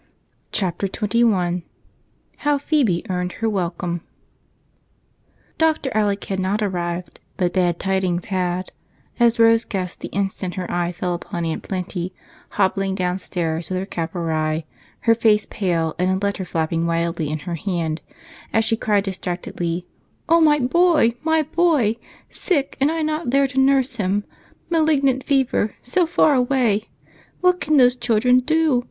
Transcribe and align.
Chapter 0.51 0.87
21 0.87 1.61
HOW 2.37 2.57
PHEBE 2.57 3.05
EARNED 3.07 3.33
HER 3.33 3.47
WELCOME 3.47 4.01
Dr. 5.59 5.91
Alec 5.93 6.23
had 6.23 6.39
not 6.39 6.63
arrived, 6.63 7.19
but 7.37 7.53
bad 7.53 7.79
tidings 7.79 8.25
had, 8.25 8.71
as 9.19 9.37
Rose 9.37 9.63
guessed 9.63 9.99
the 9.99 10.07
instant 10.07 10.55
her 10.55 10.65
eyes 10.71 10.95
fell 10.95 11.13
upon 11.13 11.45
Aunt 11.45 11.61
Plenty, 11.61 12.15
hobbling 12.57 12.95
downstairs 12.95 13.69
with 13.69 13.77
her 13.77 13.85
cap 13.85 14.15
awry, 14.15 14.65
her 15.01 15.13
face 15.13 15.45
pale, 15.51 15.93
and 15.99 16.09
a 16.09 16.25
letter 16.25 16.45
flapping 16.45 16.87
wildly 16.87 17.29
in 17.29 17.37
her 17.37 17.53
hand 17.53 18.01
as 18.51 18.65
she 18.65 18.75
cried 18.75 19.03
distractedly: 19.03 19.85
"Oh, 20.27 20.41
my 20.41 20.57
boy! 20.57 21.13
My 21.21 21.43
boy! 21.43 21.97
Sick, 22.27 22.75
and 22.81 22.89
I 22.89 23.03
not 23.03 23.29
there 23.29 23.45
to 23.47 23.59
nurse 23.59 23.97
him! 23.97 24.23
Malignant 24.67 25.23
fever, 25.25 25.75
so 25.83 26.07
far 26.07 26.33
away. 26.33 26.85
What 27.41 27.61
can 27.61 27.77
those 27.77 27.95
children 27.95 28.39
do? 28.39 28.79